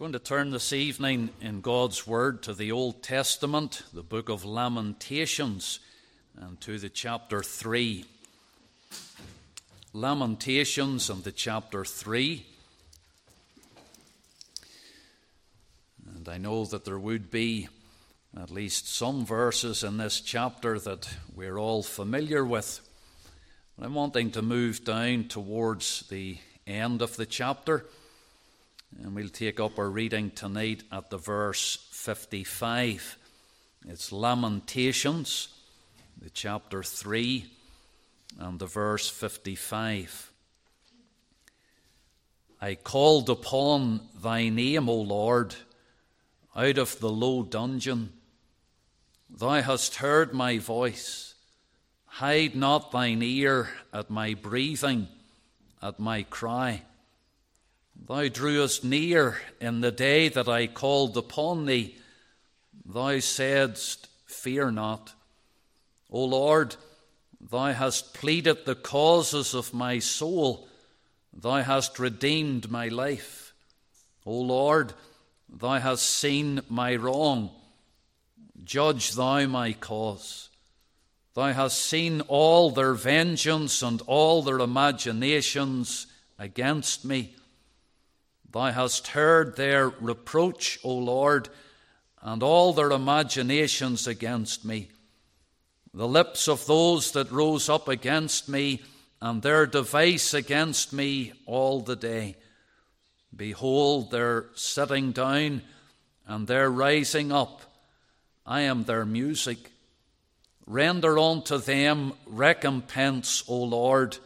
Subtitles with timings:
[0.00, 4.46] going to turn this evening in God's Word to the Old Testament, the book of
[4.46, 5.78] Lamentations,
[6.38, 8.06] and to the chapter 3.
[9.92, 12.46] Lamentations and the chapter 3.
[16.16, 17.68] And I know that there would be
[18.34, 22.80] at least some verses in this chapter that we're all familiar with.
[23.78, 27.84] I'm wanting to move down towards the end of the chapter
[28.98, 33.16] and we'll take up our reading tonight at the verse 55.
[33.88, 35.48] It's Lamentations,
[36.20, 37.46] the chapter 3,
[38.38, 40.32] and the verse 55.
[42.60, 45.54] I called upon thy name, O Lord,
[46.54, 48.12] out of the low dungeon.
[49.30, 51.34] Thou hast heard my voice.
[52.06, 55.06] Hide not thine ear at my breathing,
[55.80, 56.82] at my cry.
[58.06, 61.96] Thou drewest near in the day that I called upon thee.
[62.84, 65.12] Thou saidst, Fear not.
[66.10, 66.76] O Lord,
[67.40, 70.66] thou hast pleaded the causes of my soul.
[71.32, 73.52] Thou hast redeemed my life.
[74.24, 74.94] O Lord,
[75.48, 77.50] thou hast seen my wrong.
[78.64, 80.48] Judge thou my cause.
[81.34, 86.06] Thou hast seen all their vengeance and all their imaginations
[86.38, 87.34] against me.
[88.52, 91.48] Thou hast heard their reproach, O Lord,
[92.20, 94.90] and all their imaginations against me.
[95.94, 98.82] The lips of those that rose up against me,
[99.20, 102.36] and their device against me all the day.
[103.34, 105.62] Behold, their sitting down
[106.26, 107.62] and their rising up.
[108.46, 109.70] I am their music.
[110.66, 114.18] Render unto them recompense, O Lord,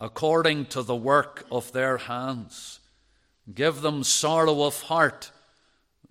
[0.00, 2.77] according to the work of their hands.
[3.54, 5.30] Give them sorrow of heart,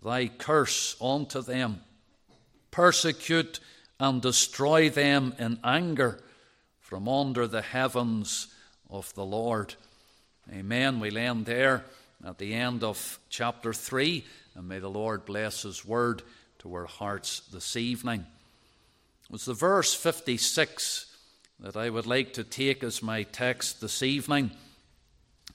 [0.04, 1.82] thy curse unto them.
[2.72, 3.60] Persecute
[4.00, 6.20] and destroy them in anger
[6.80, 8.48] from under the heavens
[8.90, 9.76] of the Lord.
[10.52, 11.00] Amen.
[11.00, 11.84] We'll end there
[12.26, 14.26] at the end of chapter 3,
[14.56, 16.24] and may the Lord bless his word
[16.60, 18.26] to our hearts this evening.
[19.26, 21.06] It was the verse 56
[21.60, 24.52] that I would like to take as my text this evening.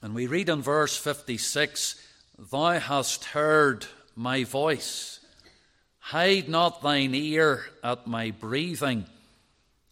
[0.03, 1.95] And we read in verse 56
[2.51, 3.85] Thou hast heard
[4.17, 5.21] my voice.
[5.99, 9.05] Hide not thine ear at my breathing,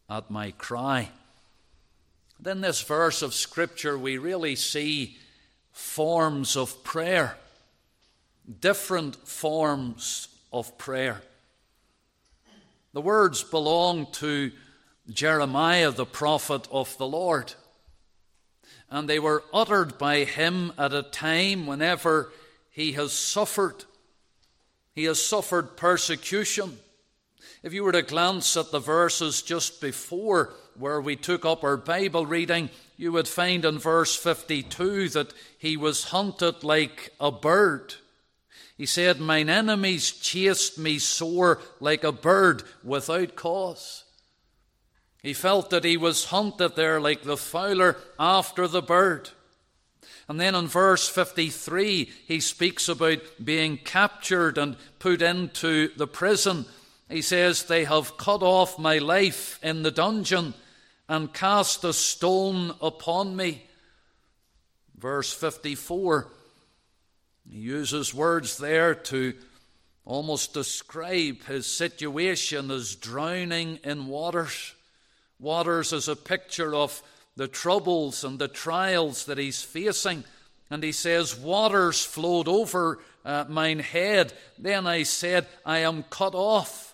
[0.09, 1.07] at my cry.
[2.37, 5.17] And in this verse of Scripture, we really see
[5.71, 7.37] forms of prayer,
[8.59, 11.21] different forms of prayer.
[12.91, 14.51] The words belong to
[15.09, 17.53] Jeremiah, the prophet of the Lord
[18.91, 22.31] and they were uttered by him at a time whenever
[22.69, 23.85] he has suffered.
[24.93, 26.77] He has suffered persecution.
[27.63, 31.77] If you were to glance at the verses just before where we took up our
[31.77, 37.95] Bible reading, you would find in verse 52 that he was hunted like a bird.
[38.77, 44.03] He said, Mine enemies chased me sore like a bird without cause.
[45.23, 49.29] He felt that he was hunted there like the fowler after the bird.
[50.27, 56.65] And then in verse 53, he speaks about being captured and put into the prison.
[57.09, 60.53] He says, They have cut off my life in the dungeon
[61.09, 63.65] and cast a stone upon me.
[64.97, 66.29] Verse 54,
[67.49, 69.33] he uses words there to
[70.05, 74.73] almost describe his situation as drowning in waters.
[75.41, 77.01] Waters is a picture of
[77.35, 80.23] the troubles and the trials that he's facing.
[80.69, 84.33] And he says, Waters flowed over uh, mine head.
[84.59, 86.93] Then I said, I am cut off.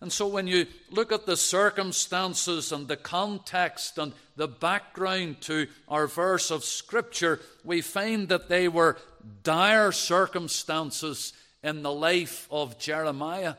[0.00, 5.66] And so when you look at the circumstances and the context and the background to
[5.88, 8.98] our verse of Scripture, we find that they were
[9.42, 13.54] dire circumstances in the life of Jeremiah.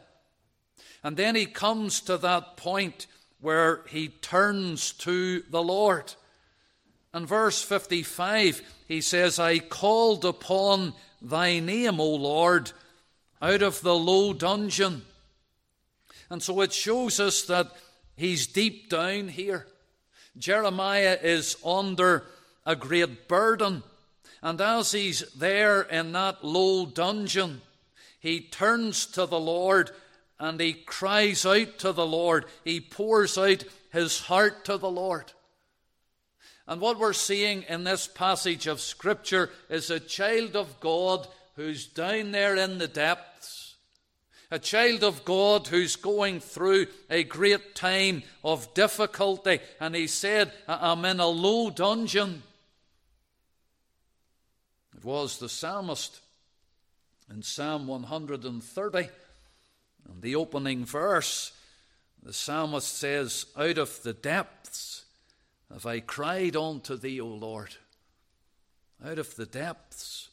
[1.03, 3.07] And then he comes to that point
[3.44, 6.13] where he turns to the Lord.
[7.13, 12.72] In verse 55, he says, I called upon thy name, O Lord,
[13.42, 15.01] out of the low dungeon.
[16.30, 17.68] And so it shows us that
[18.16, 19.68] he's deep down here.
[20.38, 22.24] Jeremiah is under
[22.66, 23.84] a great burden.
[24.42, 27.62] And as he's there in that low dungeon,
[28.22, 29.92] he turns to the Lord
[30.44, 32.44] and he cries out to the Lord.
[32.66, 33.63] He pours out
[33.94, 35.31] his heart to the Lord.
[36.68, 41.86] And what we're seeing in this passage of Scripture is a child of God who's
[41.86, 43.75] down there in the depths,
[44.51, 49.60] a child of God who's going through a great time of difficulty.
[49.80, 52.44] And he said, I'm in a low dungeon.
[54.98, 56.19] It was the psalmist
[57.30, 59.10] in Psalm 130,
[60.09, 61.51] and the opening verse,
[62.21, 65.05] the psalmist says, Out of the depths
[65.71, 67.75] have I cried unto thee, O Lord.
[69.03, 70.29] Out of the depths.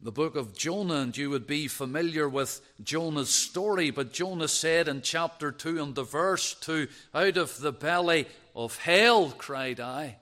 [0.00, 4.86] The book of Jonah, and you would be familiar with Jonah's story, but Jonah said
[4.86, 10.16] in chapter 2 and the verse 2 Out of the belly of hell cried I.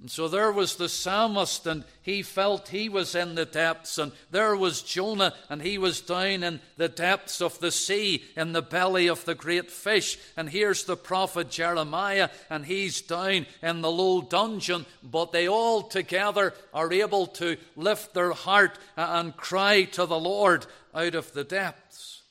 [0.00, 3.98] And so there was the psalmist, and he felt he was in the depths.
[3.98, 8.52] And there was Jonah, and he was down in the depths of the sea, in
[8.52, 10.16] the belly of the great fish.
[10.36, 14.86] And here's the prophet Jeremiah, and he's down in the low dungeon.
[15.02, 20.20] But they all together are able to lift their heart uh, and cry to the
[20.20, 20.64] Lord
[20.94, 22.22] out of the depths.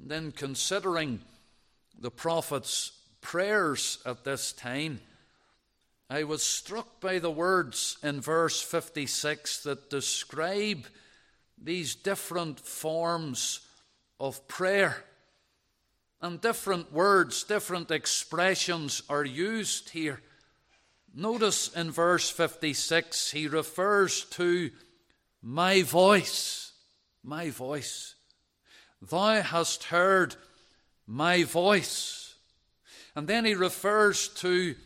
[0.00, 1.20] And then considering
[1.98, 5.00] the prophet's prayers at this time,
[6.08, 10.86] I was struck by the words in verse 56 that describe
[11.60, 13.60] these different forms
[14.20, 15.04] of prayer.
[16.20, 20.22] And different words, different expressions are used here.
[21.12, 24.70] Notice in verse 56, he refers to
[25.42, 26.72] my voice,
[27.24, 28.14] my voice.
[29.02, 30.36] Thou hast heard
[31.06, 32.34] my voice.
[33.16, 34.76] And then he refers to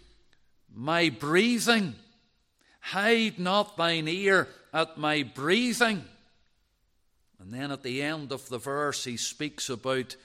[0.75, 1.95] my breathing.
[2.81, 6.05] Hide not thine ear at my breathing.
[7.39, 10.17] And then at the end of the verse, he speaks about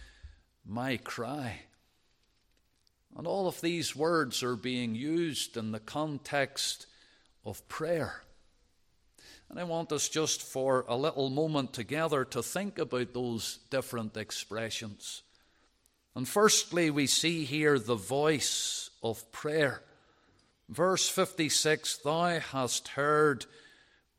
[0.65, 1.61] my cry.
[3.17, 6.87] And all of these words are being used in the context
[7.45, 8.21] of prayer.
[9.49, 14.17] And I want us just for a little moment together to think about those different
[14.17, 15.21] expressions.
[16.15, 19.81] And firstly, we see here the voice of prayer.
[20.69, 23.45] Verse 56 Thou hast heard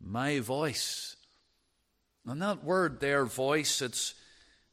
[0.00, 1.16] my voice.
[2.26, 4.14] And that word there, voice, it's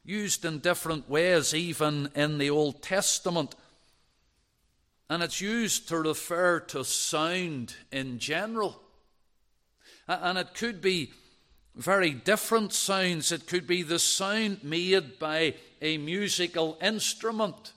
[0.04, 3.56] used in different ways, even in the Old Testament.
[5.10, 8.82] And it's used to refer to sound in general.
[10.08, 11.14] And it could be
[11.76, 13.32] very different sounds.
[13.32, 17.74] It could be the sound made by a musical instrument.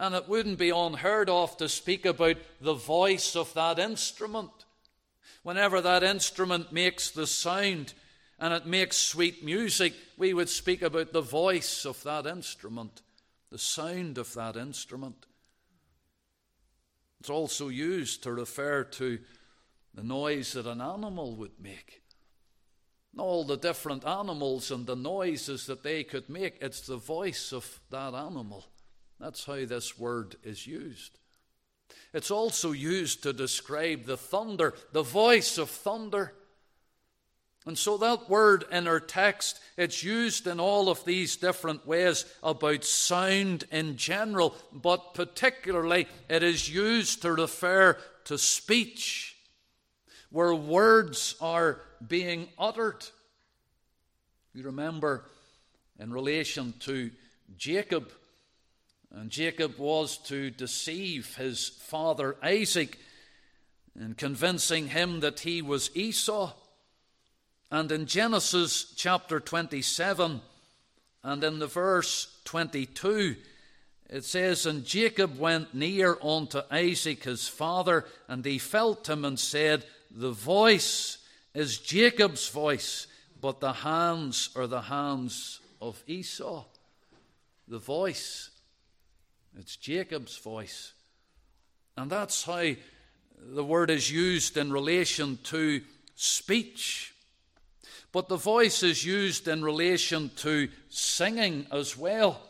[0.00, 4.50] And it wouldn't be unheard of to speak about the voice of that instrument.
[5.42, 7.92] Whenever that instrument makes the sound
[8.38, 13.02] and it makes sweet music, we would speak about the voice of that instrument,
[13.50, 15.26] the sound of that instrument.
[17.20, 19.18] It's also used to refer to
[19.92, 22.00] the noise that an animal would make.
[23.18, 27.80] All the different animals and the noises that they could make, it's the voice of
[27.90, 28.64] that animal.
[29.20, 31.18] That's how this word is used.
[32.14, 36.32] It's also used to describe the thunder, the voice of thunder.
[37.66, 42.24] And so that word in our text, it's used in all of these different ways
[42.42, 49.36] about sound in general, but particularly it is used to refer to speech,
[50.30, 53.04] where words are being uttered.
[54.54, 55.26] You remember
[55.98, 57.10] in relation to
[57.58, 58.10] Jacob,
[59.12, 62.98] and Jacob was to deceive his father Isaac
[63.98, 66.52] in convincing him that he was Esau.
[67.70, 70.40] And in Genesis chapter 27
[71.22, 73.36] and in the verse 22,
[74.08, 79.38] it says, And Jacob went near unto Isaac his father, and he felt him and
[79.38, 81.18] said, The voice
[81.54, 83.06] is Jacob's voice,
[83.40, 86.64] but the hands are the hands of Esau.
[87.68, 88.49] The voice
[89.58, 90.92] it's Jacob's voice.
[91.96, 92.72] And that's how
[93.38, 95.80] the word is used in relation to
[96.14, 97.14] speech.
[98.12, 102.40] But the voice is used in relation to singing as well.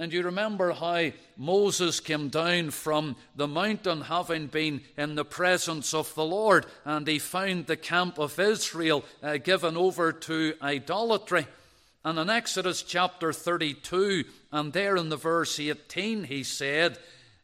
[0.00, 5.92] And you remember how Moses came down from the mountain having been in the presence
[5.92, 11.48] of the Lord, and he found the camp of Israel uh, given over to idolatry.
[12.04, 16.98] And in Exodus chapter 32, and there in the verse 18, he said,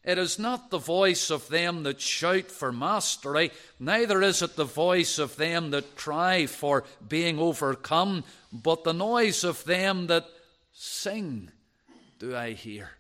[0.05, 4.65] It is not the voice of them that shout for mastery, neither is it the
[4.65, 10.27] voice of them that cry for being overcome, but the noise of them that
[10.73, 11.51] sing
[12.19, 12.91] do I hear.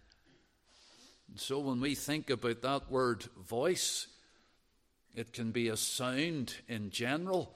[1.28, 4.08] And so when we think about that word voice,
[5.14, 7.54] it can be a sound in general,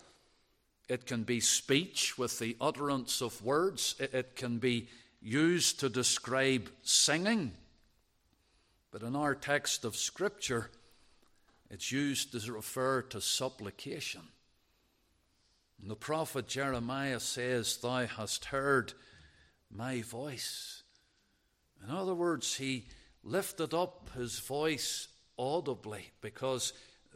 [0.89, 3.95] It can be speech with the utterance of words.
[3.99, 4.89] It can be
[5.21, 7.53] used to describe singing.
[8.91, 10.71] But in our text of Scripture,
[11.71, 14.23] it's used to refer to supplication.
[15.81, 18.95] And the prophet Jeremiah says, Thou hast heard
[19.71, 20.83] my voice.
[21.85, 22.87] In other words, he
[23.23, 26.73] lifted up his voice audibly because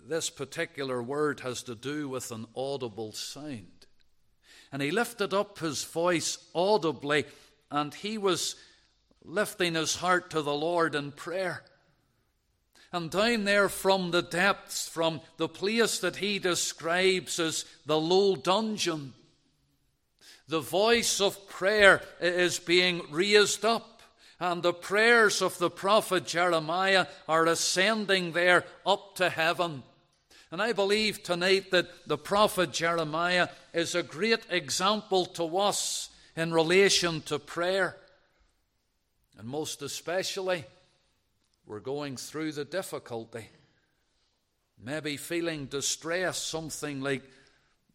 [0.09, 3.87] this particular word has to do with an audible sound.
[4.73, 7.25] And he lifted up his voice audibly,
[7.71, 8.57] and he was
[9.25, 11.63] lifting his heart to the Lord in prayer.
[12.93, 18.37] And down there from the depths, from the place that he describes as the low
[18.37, 19.15] dungeon,
[20.49, 24.03] the voice of prayer is being raised up.
[24.39, 29.85] And the prayers of the prophet Jeremiah are ascending there up to heaven.
[30.53, 36.53] And I believe tonight that the prophet Jeremiah is a great example to us in
[36.53, 37.97] relation to prayer.
[39.39, 40.67] And most especially,
[41.65, 43.49] we're going through the difficulty.
[44.79, 47.23] Maybe feeling distress, something like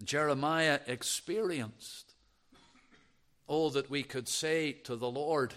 [0.03, 2.15] Jeremiah experienced.
[3.47, 5.53] Oh, that we could say to the Lord,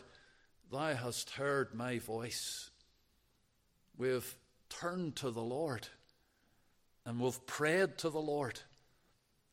[0.71, 2.69] Thou hast heard my voice.
[3.97, 4.37] We've
[4.69, 5.89] turned to the Lord
[7.05, 8.61] and we've prayed to the Lord.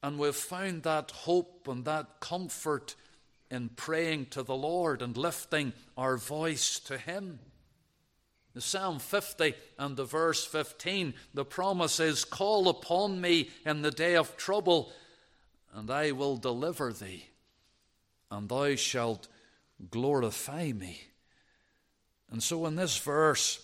[0.03, 2.95] And we've found that hope and that comfort
[3.49, 7.39] in praying to the Lord and lifting our voice to Him.
[8.59, 14.15] Psalm 50 and the verse 15, the promise is Call upon me in the day
[14.15, 14.91] of trouble,
[15.73, 17.25] and I will deliver thee,
[18.31, 19.27] and thou shalt
[19.91, 21.01] glorify me.
[22.31, 23.63] And so in this verse,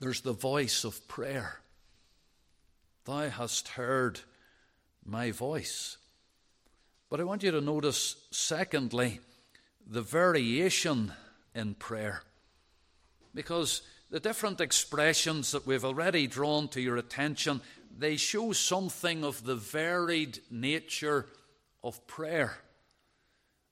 [0.00, 1.58] there's the voice of prayer.
[3.08, 4.20] Thou hast heard
[5.02, 5.96] my voice.
[7.08, 9.20] But I want you to notice, secondly,
[9.86, 11.14] the variation
[11.54, 12.22] in prayer.
[13.34, 17.62] Because the different expressions that we've already drawn to your attention,
[17.98, 21.24] they show something of the varied nature
[21.82, 22.58] of prayer.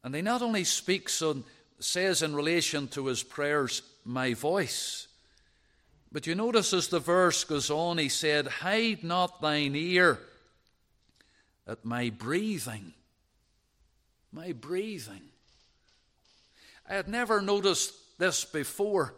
[0.03, 1.45] And they not only speaks on,
[1.79, 5.06] says in relation to his prayers, my voice,
[6.13, 10.19] but you notice as the verse goes on, he said, Hide not thine ear
[11.67, 12.95] at my breathing.
[14.33, 15.23] My breathing.
[16.89, 19.15] I had never noticed this before.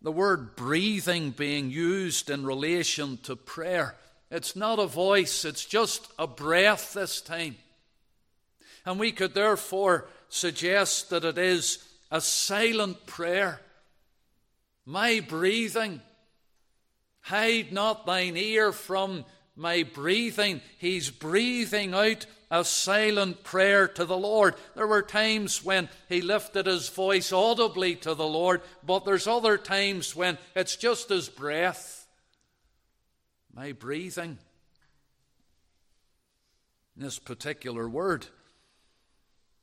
[0.00, 3.94] The word breathing being used in relation to prayer.
[4.30, 7.56] It's not a voice, it's just a breath this time.
[8.84, 13.60] And we could therefore suggest that it is a silent prayer
[14.84, 16.00] my breathing.
[17.20, 19.24] Hide not thine ear from
[19.54, 20.60] my breathing.
[20.78, 24.54] He's breathing out a silent prayer to the Lord.
[24.74, 29.56] There were times when he lifted his voice audibly to the Lord, but there's other
[29.56, 32.06] times when it's just his breath.
[33.54, 34.38] My breathing.
[36.96, 38.26] This particular word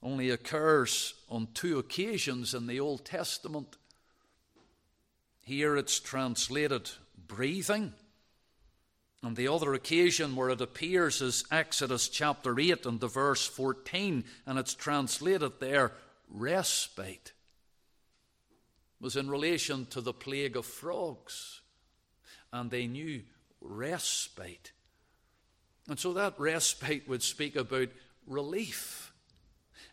[0.02, 3.78] only occurs on two occasions in the Old Testament.
[5.42, 6.90] Here it's translated
[7.28, 7.94] breathing.
[9.22, 14.24] On the other occasion where it appears is Exodus chapter 8 and the verse 14,
[14.46, 15.92] and it's translated there
[16.30, 17.34] respite,
[19.02, 21.62] was in relation to the plague of frogs.
[22.54, 23.22] And they knew
[23.62, 24.72] respite.
[25.88, 27.90] And so that respite would speak about
[28.26, 29.12] relief.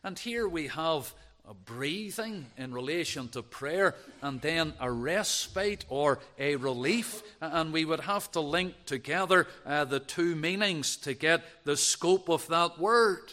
[0.05, 1.13] And here we have
[1.49, 7.23] a breathing in relation to prayer, and then a respite or a relief.
[7.41, 12.29] And we would have to link together uh, the two meanings to get the scope
[12.29, 13.33] of that word.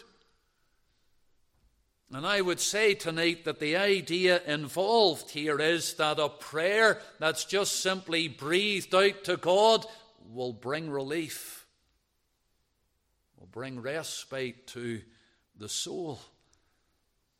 [2.12, 7.44] And I would say tonight that the idea involved here is that a prayer that's
[7.44, 9.84] just simply breathed out to God
[10.30, 11.66] will bring relief,
[13.36, 15.00] will bring respite to
[15.58, 16.20] the soul.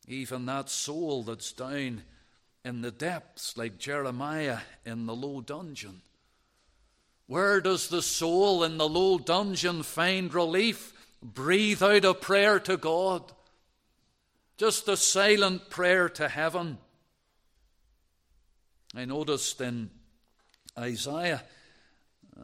[0.06, 2.02] Even that soul that's down
[2.64, 6.02] in the depths, like Jeremiah in the low dungeon.
[7.26, 10.92] Where does the soul in the low dungeon find relief?
[11.22, 13.32] Breathe out a prayer to God.
[14.58, 16.78] Just a silent prayer to heaven.
[18.94, 19.90] I noticed in
[20.78, 21.42] Isaiah,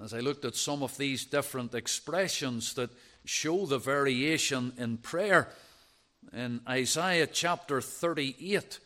[0.02, 2.90] as I looked at some of these different expressions that
[3.24, 5.50] show the variation in prayer,
[6.32, 8.78] in Isaiah chapter 38.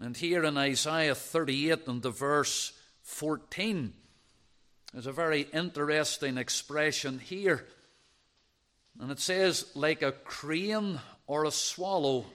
[0.00, 3.92] And here in Isaiah 38 and the verse 14,
[4.92, 7.66] there's a very interesting expression here.
[9.00, 12.26] And it says, like a crane or a swallow,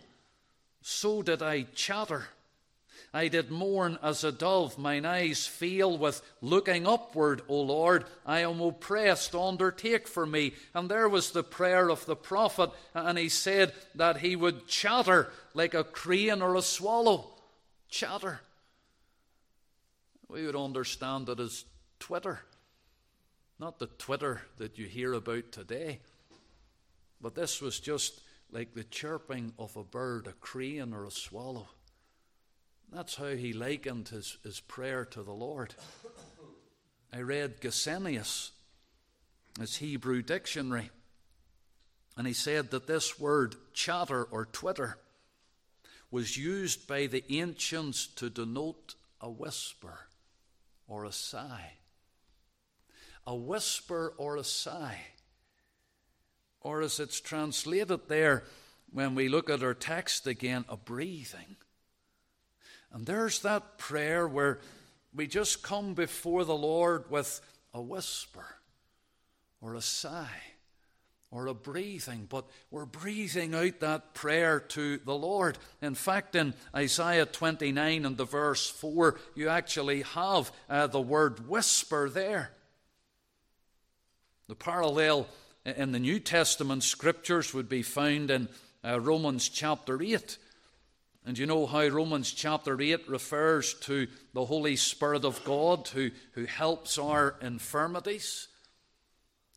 [0.81, 2.27] so did I chatter.
[3.17, 8.05] I did mourn as a dove, mine eyes fail with looking upward, O Lord.
[8.27, 10.53] I am oppressed, undertake for me.
[10.75, 15.31] And there was the prayer of the prophet, and he said that he would chatter
[15.55, 17.25] like a crane or a swallow.
[17.89, 18.39] Chatter.
[20.29, 21.65] We would understand it as
[21.99, 22.41] Twitter.
[23.57, 26.01] Not the Twitter that you hear about today,
[27.19, 28.21] but this was just
[28.51, 31.67] like the chirping of a bird, a crane, or a swallow.
[32.91, 35.75] That's how he likened his, his prayer to the Lord.
[37.13, 38.51] I read Gesenius,
[39.59, 40.91] his Hebrew dictionary,
[42.15, 44.97] and he said that this word chatter or twitter
[46.09, 50.07] was used by the ancients to denote a whisper
[50.87, 51.73] or a sigh.
[53.25, 54.99] A whisper or a sigh.
[56.61, 58.45] Or as it's translated there
[58.91, 61.57] when we look at our text again, a breathing.
[62.91, 64.59] And there's that prayer where
[65.13, 67.41] we just come before the Lord with
[67.73, 68.45] a whisper
[69.61, 70.41] or a sigh
[71.29, 75.57] or a breathing, but we're breathing out that prayer to the Lord.
[75.81, 81.49] In fact, in Isaiah 29 and the verse 4, you actually have uh, the word
[81.49, 82.51] whisper there.
[84.47, 85.27] The parallel
[85.65, 88.47] in the New Testament scriptures would be found in
[88.85, 90.37] uh, Romans chapter 8.
[91.27, 96.11] And you know how Romans chapter 8 refers to the Holy Spirit of God who,
[96.31, 98.47] who helps our infirmities.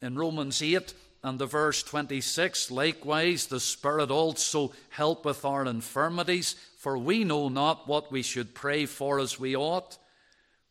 [0.03, 6.99] In Romans 8 and the verse 26, likewise, the Spirit also helpeth our infirmities, for
[6.99, 9.97] we know not what we should pray for as we ought,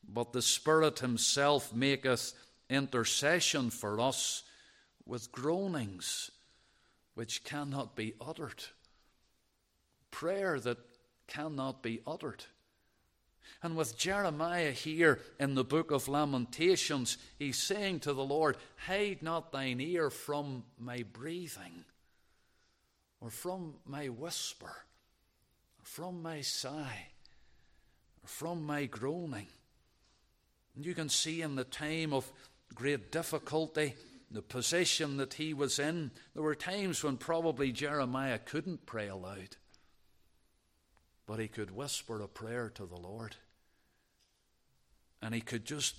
[0.06, 2.34] but the Spirit Himself maketh
[2.69, 4.43] intercession for us
[5.06, 6.30] with groanings
[7.13, 8.65] which cannot be uttered.
[10.12, 10.88] Prayer that
[11.30, 12.44] cannot be uttered.
[13.62, 19.22] And with Jeremiah here in the book of Lamentations, he's saying to the Lord, Hide
[19.22, 21.86] not thine ear from my breathing,
[23.22, 27.08] or from my whisper, or from my sigh,
[28.24, 29.48] or from my groaning.
[30.76, 32.32] And you can see in the time of
[32.74, 33.96] great difficulty,
[34.32, 39.58] the position that he was in, there were times when probably Jeremiah couldn't pray aloud
[41.30, 43.36] but he could whisper a prayer to the Lord.
[45.22, 45.94] And he could just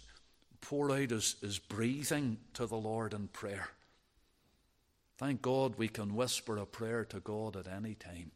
[0.61, 3.69] pour out his, his breathing to the Lord in prayer.
[5.19, 8.33] Thank God we can whisper a prayer to God at any time.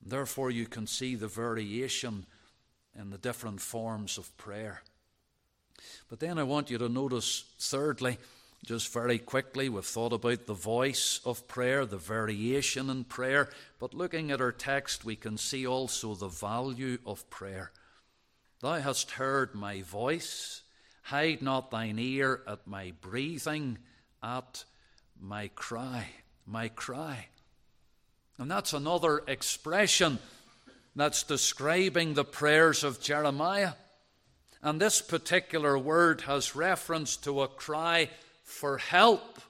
[0.00, 2.26] Therefore, you can see the variation
[2.96, 4.82] in the different forms of prayer.
[6.08, 8.18] But then I want you to notice, thirdly,
[8.64, 13.94] just very quickly, we've thought about the voice of prayer, the variation in prayer, but
[13.94, 17.70] looking at our text, we can see also the value of prayer.
[18.60, 20.62] Thou hast heard my voice,
[21.02, 23.78] hide not thine ear at my breathing,
[24.22, 24.64] at
[25.20, 26.06] my cry,
[26.46, 27.28] my cry.
[28.38, 30.18] And that's another expression
[30.96, 33.74] that's describing the prayers of Jeremiah.
[34.62, 38.08] And this particular word has reference to a cry
[38.46, 39.40] for help.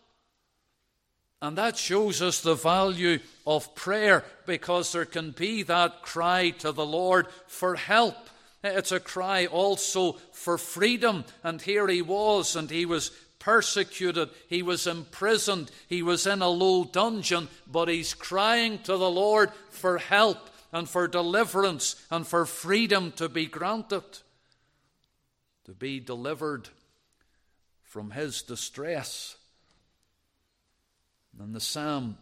[1.41, 6.73] And that shows us the value of prayer because there can be that cry to
[6.73, 8.17] the Lord for help.
[8.65, 11.25] It's a cry also for freedom.
[11.45, 16.49] And here he was, and he was persecuted, he was imprisoned, he was in a
[16.49, 22.45] low dungeon, but he's crying to the Lord for help and for deliverance and for
[22.45, 24.03] freedom to be granted,
[25.65, 26.71] to be delivered
[27.97, 29.39] from his distress.
[31.41, 32.19] In the Psalm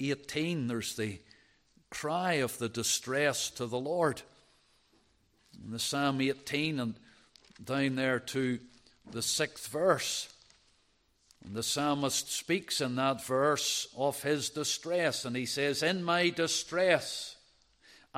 [0.00, 1.18] 18, there's the
[1.90, 4.22] cry of the distress to the Lord.
[5.62, 6.94] In the Psalm 18 and
[7.62, 8.60] down there to
[9.10, 10.32] the sixth verse.
[11.44, 16.30] And the psalmist speaks in that verse of his distress, and he says, In my
[16.30, 17.36] distress,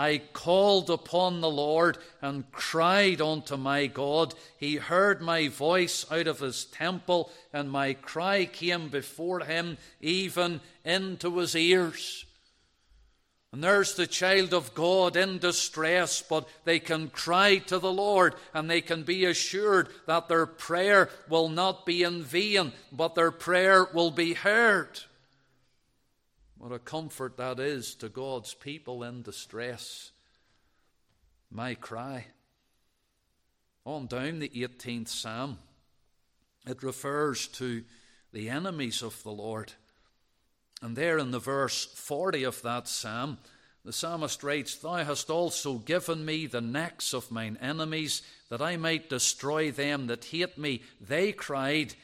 [0.01, 4.33] I called upon the Lord and cried unto my God.
[4.57, 10.63] He heard my voice out of his temple, and my cry came before him, even
[10.87, 12.25] into his ears.
[13.53, 18.37] And there's the child of God in distress, but they can cry to the Lord
[18.55, 23.33] and they can be assured that their prayer will not be in vain, but their
[23.33, 25.01] prayer will be heard.
[26.61, 30.11] What a comfort that is to God's people in distress.
[31.51, 32.27] My cry.
[33.87, 35.57] On down the 18th Psalm,
[36.67, 37.83] it refers to
[38.33, 39.73] the enemies of the Lord.
[40.83, 43.39] And there in the verse 40 of that psalm,
[43.83, 48.21] the psalmist writes, Thou hast also given me the necks of mine enemies,
[48.51, 50.83] that I might destroy them that hate me.
[51.01, 51.95] They cried,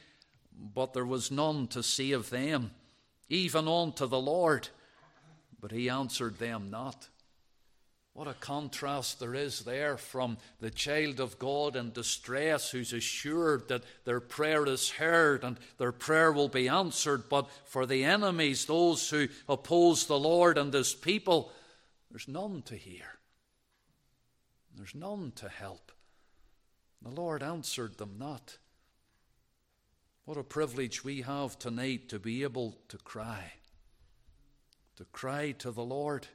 [0.58, 2.70] but there was none to save them,
[3.28, 4.68] even unto the Lord.
[5.60, 7.08] But he answered them not.
[8.16, 13.68] What a contrast there is there from the child of God in distress who's assured
[13.68, 17.28] that their prayer is heard and their prayer will be answered.
[17.28, 21.52] But for the enemies, those who oppose the Lord and his people,
[22.10, 23.18] there's none to hear.
[24.74, 25.92] There's none to help.
[27.02, 28.56] The Lord answered them not.
[30.26, 33.52] What a privilege we have tonight to be able to cry,
[34.96, 36.26] to cry to the Lord,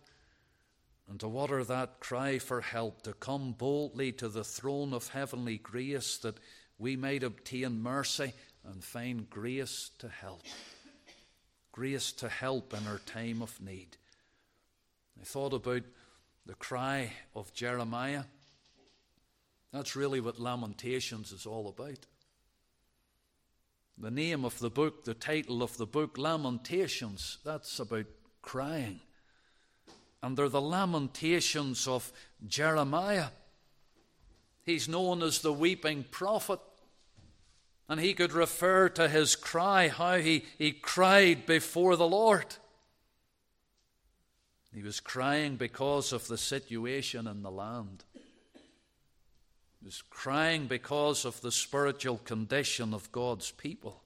[1.09, 5.57] and to utter that cry for help, to come boldly to the throne of heavenly
[5.57, 6.39] grace that
[6.79, 8.31] we might obtain mercy
[8.63, 10.43] and find grace to help.
[11.73, 13.97] Grace to help in our time of need.
[15.19, 15.83] I thought about
[16.45, 18.23] the cry of Jeremiah.
[19.73, 22.05] That's really what Lamentations is all about.
[23.97, 28.07] The name of the book, the title of the book, Lamentations, that's about
[28.41, 28.99] crying.
[30.23, 32.11] And they're the lamentations of
[32.45, 33.29] Jeremiah.
[34.63, 36.59] He's known as the weeping prophet.
[37.89, 42.55] And he could refer to his cry, how he, he cried before the Lord.
[44.73, 48.05] He was crying because of the situation in the land.
[49.83, 54.01] Was crying because of the spiritual condition of God's people.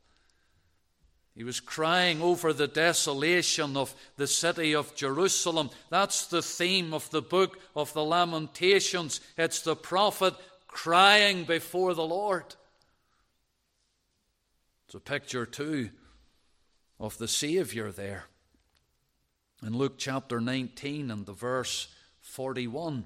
[1.35, 5.69] He was crying over the desolation of the city of Jerusalem.
[5.89, 9.19] That's the theme of the book of the Lamentations.
[9.37, 10.33] It's the prophet
[10.67, 12.55] crying before the Lord.
[14.85, 15.89] It's a picture, too,
[17.01, 18.25] of the Savior there.
[19.61, 21.89] In Luke chapter 19 and the verse
[22.21, 23.05] 41, it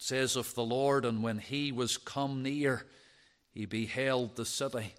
[0.00, 2.86] says of the Lord, And when he was come near,
[3.52, 4.94] he beheld the city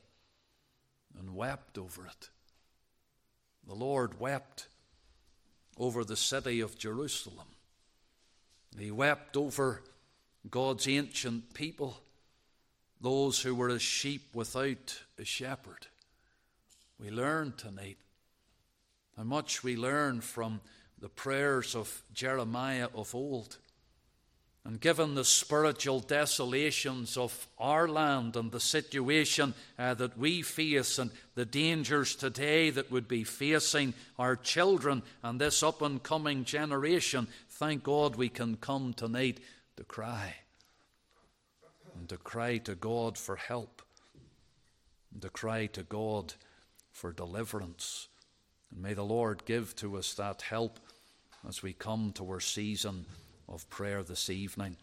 [1.18, 2.30] and wept over it.
[3.66, 4.68] The Lord wept
[5.76, 7.48] over the city of Jerusalem.
[8.78, 9.82] He wept over
[10.50, 11.98] God's ancient people,
[13.02, 15.88] those who were as sheep without a shepherd.
[17.00, 17.98] We learn tonight
[19.18, 20.62] how much we learn from
[21.00, 23.58] the prayers of Jeremiah of old.
[24.64, 31.00] And given the spiritual desolations of our land and the situation uh, that we face
[31.00, 36.46] and the dangers today that would be facing our children and this up and coming
[36.46, 39.40] generation, thank God we can come tonight
[39.78, 40.36] to cry.
[41.98, 43.82] And to cry to God for help.
[45.12, 46.36] And to cry to God
[46.92, 48.10] for deliverance.
[48.72, 50.80] And may the Lord give to us that help
[51.50, 53.08] as we come to our season
[53.48, 54.78] of prayer this evening.